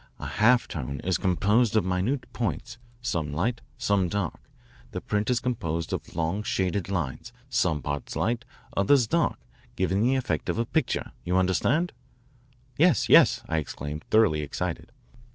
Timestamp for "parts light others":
7.83-9.05